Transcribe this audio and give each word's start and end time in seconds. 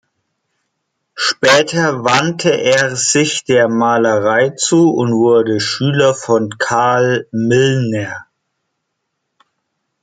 Später 1.13 2.03
wandte 2.03 2.49
er 2.49 2.95
sich 2.95 3.43
der 3.43 3.67
Malerei 3.69 4.49
zu 4.49 4.89
und 4.89 5.11
wurde 5.13 5.59
Schüler 5.59 6.15
von 6.15 6.49
Karl 6.57 7.27
Millner. 7.31 8.25